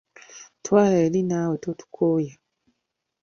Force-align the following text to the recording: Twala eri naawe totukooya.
Twala 0.65 0.97
eri 1.07 1.21
naawe 1.29 1.55
totukooya. 1.63 2.33